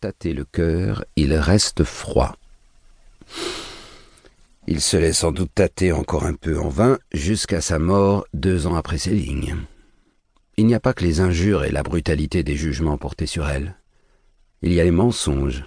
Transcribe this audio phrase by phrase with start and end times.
[0.00, 2.36] tâter le cœur, il reste froid.
[4.66, 8.66] Il se laisse sans doute tâter encore un peu en vain jusqu'à sa mort deux
[8.66, 9.56] ans après ces lignes.
[10.58, 13.76] Il n'y a pas que les injures et la brutalité des jugements portés sur elle.
[14.60, 15.64] Il y a les mensonges.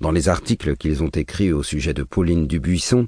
[0.00, 3.06] Dans les articles qu'ils ont écrits au sujet de Pauline Dubuisson,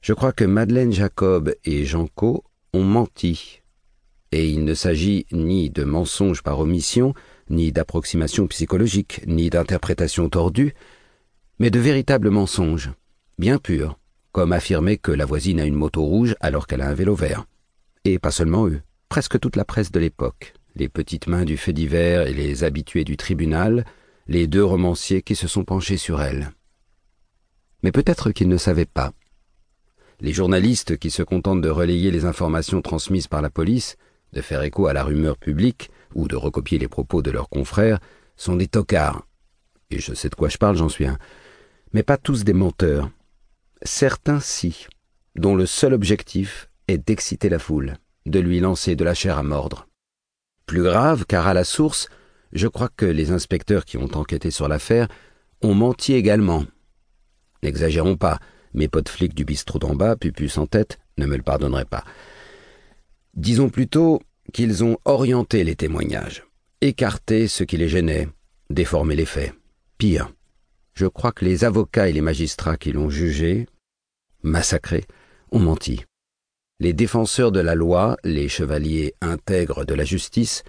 [0.00, 3.60] je crois que Madeleine Jacob et Jean Co ont menti.
[4.32, 7.14] Et il ne s'agit ni de mensonges par omission,
[7.50, 10.74] ni d'approximation psychologique, ni d'interprétation tordue,
[11.58, 12.90] mais de véritables mensonges,
[13.38, 13.98] bien purs,
[14.32, 17.46] comme affirmer que la voisine a une moto rouge alors qu'elle a un vélo vert.
[18.04, 21.72] Et pas seulement eux, presque toute la presse de l'époque, les petites mains du fait
[21.72, 23.84] divers et les habitués du tribunal,
[24.26, 26.52] les deux romanciers qui se sont penchés sur elle.
[27.82, 29.12] Mais peut-être qu'ils ne savaient pas.
[30.20, 33.96] Les journalistes qui se contentent de relayer les informations transmises par la police,
[34.32, 37.98] de faire écho à la rumeur publique ou de recopier les propos de leurs confrères
[38.36, 39.26] sont des tocards.
[39.90, 41.18] Et je sais de quoi je parle, j'en suis un.
[41.92, 43.10] Mais pas tous des menteurs
[43.82, 44.86] certains si,
[45.36, 49.42] dont le seul objectif est d'exciter la foule, de lui lancer de la chair à
[49.42, 49.86] mordre.
[50.66, 52.08] Plus grave, car à la source,
[52.52, 55.08] je crois que les inspecteurs qui ont enquêté sur l'affaire
[55.62, 56.64] ont menti également.
[57.62, 58.38] N'exagérons pas,
[58.74, 62.04] mes potes flics du bistrot d'en bas, pupus en tête, ne me le pardonneraient pas.
[63.34, 64.20] Disons plutôt
[64.52, 66.44] qu'ils ont orienté les témoignages,
[66.80, 68.28] écarté ce qui les gênait,
[68.70, 69.52] déformé les faits.
[69.98, 70.32] Pire,
[70.94, 73.66] je crois que les avocats et les magistrats qui l'ont jugé,
[74.42, 75.04] massacré,
[75.52, 76.04] ont menti.
[76.80, 80.62] Les défenseurs de la loi, les chevaliers intègres de la justice,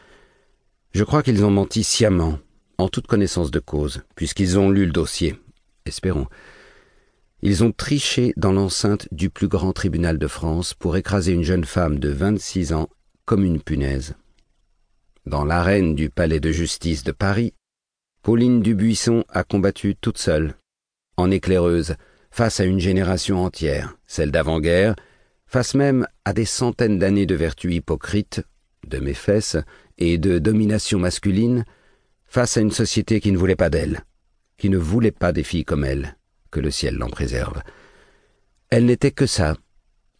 [0.91, 2.39] je crois qu'ils ont menti sciemment,
[2.79, 5.35] en toute connaissance de cause, puisqu'ils ont lu le dossier.
[5.85, 6.27] Espérons.
[7.41, 11.63] Ils ont triché dans l'enceinte du plus grand tribunal de France pour écraser une jeune
[11.63, 12.89] femme de vingt-six ans
[13.23, 14.15] comme une punaise.
[15.25, 17.53] Dans l'arène du palais de justice de Paris,
[18.23, 20.55] Pauline Dubuisson a combattu toute seule,
[21.15, 21.95] en éclaireuse,
[22.29, 24.95] face à une génération entière, celle d'avant-guerre,
[25.47, 28.41] face même à des centaines d'années de vertus hypocrites,
[28.85, 29.57] de méfesses
[29.97, 31.63] et de domination masculine,
[32.25, 34.03] face à une société qui ne voulait pas d'elle,
[34.57, 36.17] qui ne voulait pas des filles comme elle,
[36.51, 37.61] que le ciel l'en préserve.
[38.69, 39.55] Elle n'était que ça,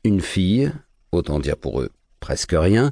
[0.03, 0.72] une fille,
[1.12, 2.91] autant dire pour eux presque rien,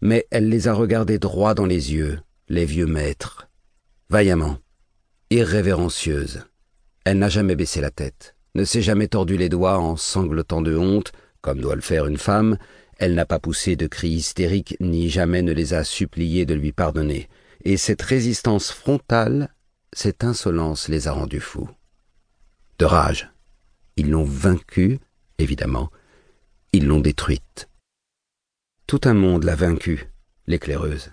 [0.00, 3.48] mais elle les a regardés droit dans les yeux, les vieux maîtres,
[4.10, 4.58] vaillamment,
[5.30, 6.44] irrévérencieuse.
[7.04, 10.76] Elle n'a jamais baissé la tête, ne s'est jamais tordu les doigts en sanglotant de
[10.76, 12.56] honte, comme doit le faire une femme,
[12.98, 16.72] elle n'a pas poussé de cris hystériques, ni jamais ne les a suppliés de lui
[16.72, 17.28] pardonner,
[17.64, 19.54] et cette résistance frontale,
[19.92, 21.68] cette insolence les a rendus fous.
[22.84, 23.30] Rage.
[23.96, 24.98] Ils l'ont vaincue,
[25.38, 25.90] évidemment,
[26.72, 27.68] ils l'ont détruite.
[28.86, 30.08] Tout un monde l'a vaincue,
[30.46, 31.12] l'éclaireuse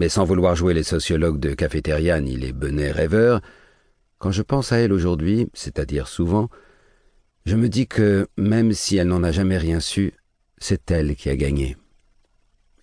[0.00, 3.42] mais sans vouloir jouer les sociologues de cafétéria ni les benets rêveurs,
[4.16, 6.48] quand je pense à elle aujourd'hui, c'est-à-dire souvent,
[7.44, 10.14] je me dis que, même si elle n'en a jamais rien su,
[10.56, 11.76] c'est elle qui a gagné.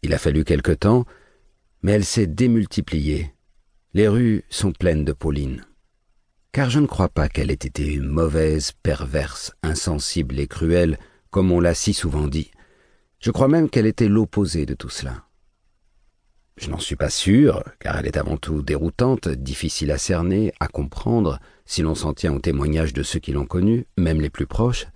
[0.04, 1.06] Il a fallu quelque temps,
[1.82, 3.34] mais elle s'est démultipliée.
[3.96, 5.66] Les rues sont pleines de Pauline.
[6.58, 10.98] Car je ne crois pas qu'elle ait été mauvaise, perverse, insensible et cruelle,
[11.30, 12.50] comme on l'a si souvent dit.
[13.20, 15.26] Je crois même qu'elle était l'opposé de tout cela.
[16.60, 20.68] Je n'en suis pas sûr, car elle est avant tout déroutante, difficile à cerner, à
[20.68, 24.48] comprendre, si l'on s'en tient aux témoignages de ceux qui l'ont connue, même les plus
[24.48, 24.88] proches.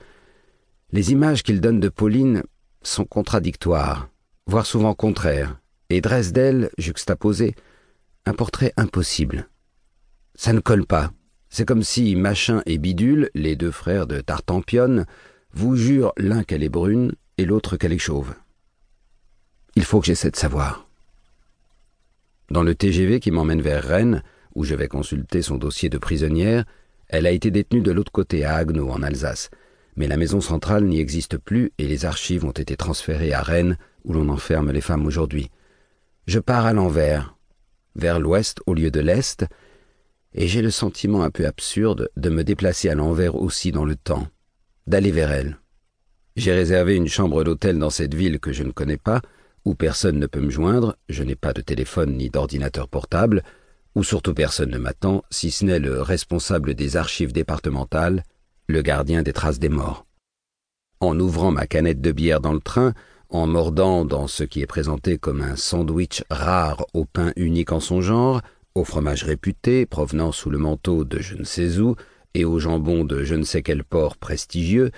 [0.92, 2.42] Les images qu'il donne de Pauline
[2.82, 4.10] sont contradictoires,
[4.48, 5.60] voire souvent contraires,
[5.92, 7.54] et dressent d'elle, juxtaposée,
[8.26, 9.48] un portrait impossible.
[10.34, 11.12] Ça ne colle pas.
[11.54, 15.06] C'est comme si Machin et Bidule, les deux frères de Tartampion,
[15.52, 18.34] vous jurent l'un qu'elle est brune et l'autre qu'elle est chauve.
[19.76, 20.88] Il faut que j'essaie de savoir.
[22.50, 24.24] Dans le TGV qui m'emmène vers Rennes,
[24.56, 26.64] où je vais consulter son dossier de prisonnière,
[27.10, 29.50] elle a été détenue de l'autre côté à Agneau, en Alsace.
[29.98, 33.78] Mais la maison centrale n'y existe plus et les archives ont été transférées à Rennes,
[34.06, 35.50] où l'on enferme les femmes aujourd'hui.
[36.28, 37.36] Je pars à l'envers,
[37.96, 39.46] vers l'ouest au lieu de l'est,
[40.34, 43.96] et j'ai le sentiment un peu absurde de me déplacer à l'envers aussi dans le
[43.96, 44.28] temps,
[44.88, 45.58] d'aller vers elle.
[46.36, 49.22] J'ai réservé une chambre d'hôtel dans cette ville que je ne connais pas,
[49.66, 53.44] où personne ne peut me joindre, je n'ai pas de téléphone ni d'ordinateur portable,
[53.96, 58.24] où surtout personne ne m'attend, si ce n'est le responsable des archives départementales,
[58.68, 60.06] le gardien des traces des morts.
[61.02, 62.94] En ouvrant ma canette de bière dans le train,
[63.30, 67.80] en mordant dans ce qui est présenté comme un sandwich rare au pain unique en
[67.80, 68.42] son genre,
[68.76, 71.96] au fromage réputé provenant sous le manteau de je ne sais où,
[72.34, 74.92] et au jambon de je ne sais quel port prestigieux,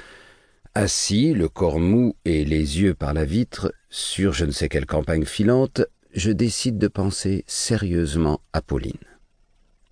[0.75, 4.87] Assis, le corps mou et les yeux par la vitre, sur je ne sais quelle
[4.87, 5.83] campagne filante,
[6.15, 8.97] je décide de penser sérieusement à Pauline.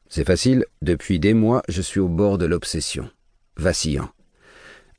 [0.10, 3.08] C'est facile, depuis des mois, je suis au bord de l'obsession,
[3.58, 4.10] vacillant.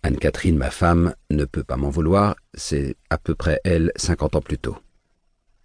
[0.05, 4.41] Anne-Catherine, ma femme, ne peut pas m'en vouloir, c'est à peu près elle cinquante ans
[4.41, 4.77] plus tôt.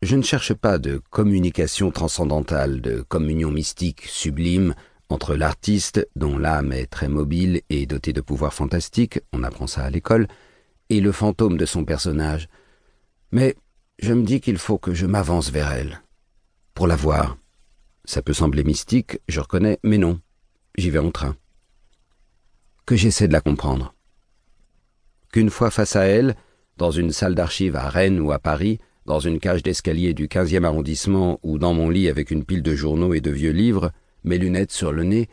[0.03, 4.75] Je ne cherche pas de communication transcendantale, de communion mystique sublime
[5.09, 9.83] entre l'artiste, dont l'âme est très mobile et dotée de pouvoirs fantastiques, on apprend ça
[9.83, 10.27] à l'école,
[10.89, 12.47] et le fantôme de son personnage.
[13.31, 13.55] Mais
[13.99, 16.01] je me dis qu'il faut que je m'avance vers elle,
[16.75, 17.37] pour la voir.
[18.05, 20.19] Ça peut sembler mystique, je reconnais, mais non,
[20.77, 21.35] j'y vais en train.
[22.85, 23.95] Que j'essaie de la comprendre.
[25.31, 26.35] Qu'une fois face à elle,
[26.77, 30.65] dans une salle d'archives à Rennes ou à Paris, dans une cage d'escalier du 15e
[30.65, 33.91] arrondissement ou dans mon lit avec une pile de journaux et de vieux livres,
[34.25, 35.29] mes lunettes sur le nez,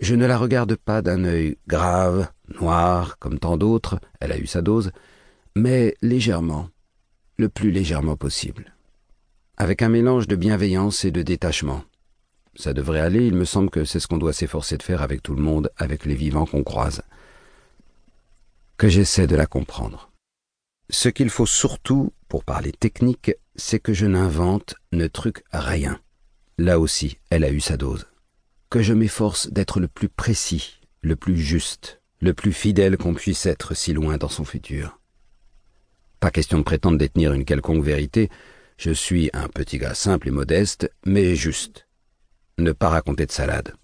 [0.00, 4.46] je ne la regarde pas d'un œil grave, noir, comme tant d'autres, elle a eu
[4.46, 4.92] sa dose,
[5.54, 6.70] mais légèrement,
[7.36, 8.74] le plus légèrement possible,
[9.58, 11.82] avec un mélange de bienveillance et de détachement.
[12.56, 15.22] Ça devrait aller, il me semble que c'est ce qu'on doit s'efforcer de faire avec
[15.22, 17.02] tout le monde, avec les vivants qu'on croise.
[18.78, 20.10] Que j'essaie de la comprendre.
[20.88, 26.00] Ce qu'il faut surtout, pour parler technique, c'est que je n'invente, ne truque rien.
[26.58, 28.06] Là aussi, elle a eu sa dose.
[28.70, 33.46] Que je m'efforce d'être le plus précis, le plus juste, le plus fidèle qu'on puisse
[33.46, 35.00] être si loin dans son futur.
[36.20, 38.30] Pas question de prétendre détenir une quelconque vérité,
[38.78, 41.88] je suis un petit gars simple et modeste, mais juste.
[42.58, 43.74] Ne pas raconter de salade.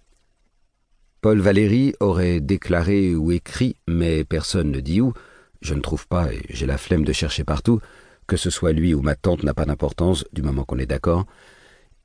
[1.20, 5.14] Paul Valéry aurait déclaré ou écrit, mais personne ne dit où,
[5.62, 7.81] je ne trouve pas, et j'ai la flemme de chercher partout,
[8.26, 11.26] que ce soit lui ou ma tante n'a pas d'importance du moment qu'on est d'accord.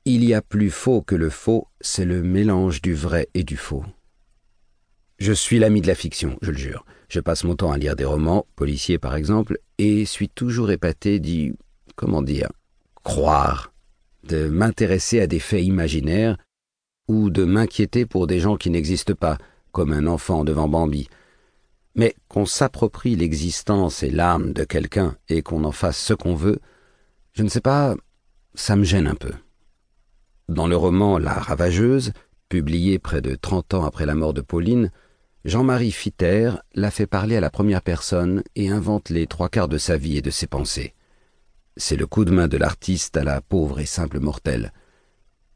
[0.04, 3.56] Il y a plus faux que le faux, c'est le mélange du vrai et du
[3.56, 3.84] faux.
[5.18, 6.84] Je suis l'ami de la fiction, je le jure.
[7.08, 11.20] Je passe mon temps à lire des romans, policiers par exemple, et suis toujours épaté
[11.20, 11.52] d'y,
[11.94, 12.48] comment dire,
[13.04, 13.72] croire,
[14.24, 16.36] de m'intéresser à des faits imaginaires,
[17.08, 19.38] ou de m'inquiéter pour des gens qui n'existent pas,
[19.72, 21.08] comme un enfant devant Bambi,
[21.94, 26.60] mais qu'on s'approprie l'existence et l'âme de quelqu'un et qu'on en fasse ce qu'on veut,
[27.32, 27.94] je ne sais pas,
[28.54, 29.32] ça me gêne un peu.
[30.48, 32.12] Dans le roman La Ravageuse,
[32.48, 34.90] publié près de trente ans après la mort de Pauline,
[35.44, 39.78] Jean-Marie Fitter l'a fait parler à la première personne et invente les trois quarts de
[39.78, 40.94] sa vie et de ses pensées.
[41.76, 44.72] C'est le coup de main de l'artiste à la pauvre et simple mortelle.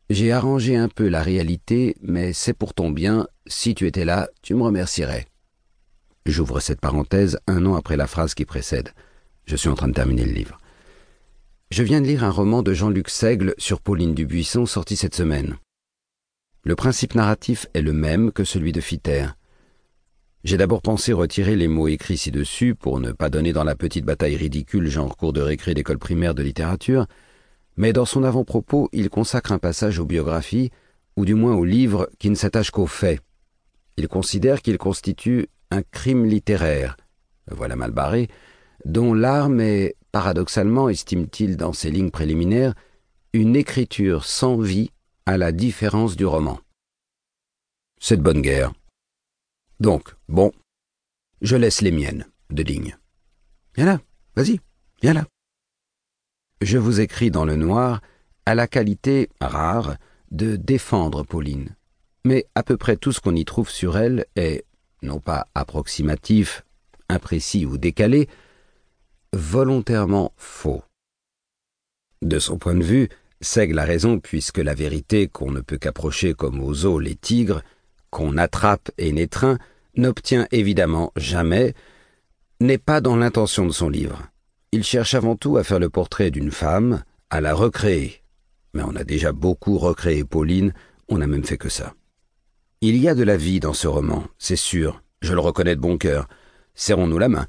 [0.09, 4.29] J'ai arrangé un peu la réalité, mais c'est pour ton bien, si tu étais là,
[4.43, 5.27] tu me remercierais.
[6.27, 8.91] J'ouvre cette parenthèse un an après la phrase qui précède.
[9.45, 10.59] Je suis en train de terminer le livre.
[11.71, 15.57] Je viens de lire un roman de Jean-Luc Seigle sur Pauline Dubuisson sorti cette semaine.
[16.65, 19.29] Le principe narratif est le même que celui de Fitter.
[20.43, 24.05] J'ai d'abord pensé retirer les mots écrits ci-dessus pour ne pas donner dans la petite
[24.05, 27.07] bataille ridicule genre cours de récré d'école primaire de littérature,
[27.77, 30.73] mais dans son avant-propos, il consacre un passage aux biographies,
[31.17, 33.21] ou du moins aux livres qui ne s'attachent qu'aux faits.
[33.97, 36.97] Il considère qu'ils constituent un crime littéraire,
[37.51, 38.29] voilà mal barré,
[38.85, 42.75] dont l'arme est, paradoxalement, estime-t-il dans ses lignes préliminaires,
[43.33, 44.91] une écriture sans vie
[45.27, 46.61] à la différence du roman.
[48.01, 48.73] C'est de bonne guerre.
[49.81, 50.53] Donc, bon,
[51.43, 52.97] je laisse les miennes, de lignes.
[53.75, 54.01] Viens là,
[54.37, 54.61] vas-y,
[55.03, 55.27] viens là.
[56.63, 58.01] Je vous écris dans le noir
[58.47, 59.97] à la qualité rare
[60.31, 61.75] de défendre Pauline.
[62.25, 64.65] Mais à peu près tout ce qu'on y trouve sur elle est,
[65.07, 66.65] non pas approximatif,
[67.09, 68.29] imprécis ou décalé,
[69.33, 70.83] volontairement faux.
[72.23, 73.09] De son point de vue,
[73.41, 77.63] Seigle a raison puisque la vérité qu'on ne peut qu'approcher comme aux eaux les tigres,
[78.11, 79.59] qu'on attrape et n'étreint,
[79.97, 81.75] n'obtient évidemment jamais,
[82.61, 84.23] n'est pas dans l'intention de son livre.
[84.73, 88.23] Il cherche avant tout à faire le portrait d'une femme, à la recréer.
[88.75, 90.73] Mais on a déjà beaucoup recréé Pauline,
[91.09, 91.95] on n'a même fait que ça.
[92.83, 95.81] Il y a de la vie dans ce roman, c'est sûr, je le reconnais de
[95.81, 96.29] bon cœur.
[96.75, 97.47] Serrons-nous la main.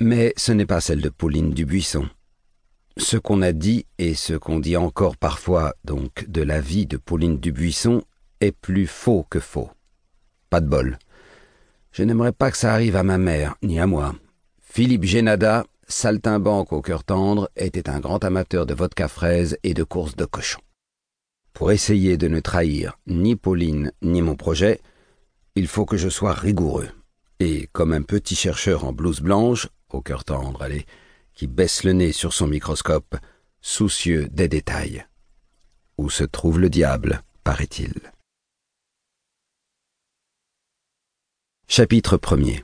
[0.00, 2.08] Mais ce n'est pas celle de Pauline Dubuisson.
[2.96, 6.96] Ce qu'on a dit et ce qu'on dit encore parfois, donc, de la vie de
[6.96, 8.02] Pauline Dubuisson,
[8.40, 9.70] est plus faux que faux.
[10.48, 10.98] Pas de bol.
[11.92, 14.14] Je n'aimerais pas que ça arrive à ma mère, ni à moi.
[14.58, 19.84] Philippe Génada, saltimbanque au cœur tendre, était un grand amateur de vodka fraise et de
[19.84, 20.60] courses de cochon.
[21.52, 24.80] Pour essayer de ne trahir ni Pauline ni mon projet,
[25.54, 26.88] il faut que je sois rigoureux.
[27.40, 30.86] Et comme un petit chercheur en blouse blanche, au cœur tendre, allez,
[31.34, 33.16] qui baisse le nez sur son microscope,
[33.60, 35.06] soucieux des détails.
[35.98, 37.94] Où se trouve le diable, paraît-il.
[41.68, 42.62] Chapitre 1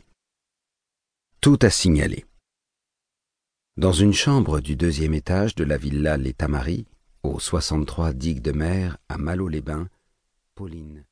[1.41, 2.25] Tout à signaler.
[3.77, 6.87] Dans une chambre du deuxième étage de la villa Les Tamaris,
[7.23, 9.89] au 63 digue de mer à Malo-les-Bains,
[10.55, 11.05] Pauline